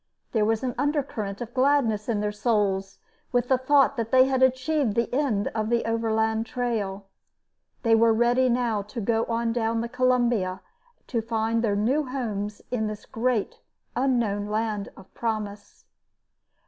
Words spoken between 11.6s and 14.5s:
their new homes in this great, unknown